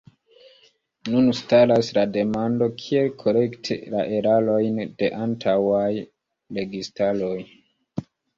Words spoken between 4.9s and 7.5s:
de antaŭaj registaroj.